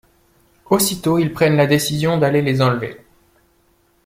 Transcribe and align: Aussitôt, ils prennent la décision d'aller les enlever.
Aussitôt, 0.71 1.19
ils 1.19 1.31
prennent 1.31 1.55
la 1.57 1.67
décision 1.67 2.17
d'aller 2.17 2.41
les 2.41 2.59
enlever. 2.59 3.05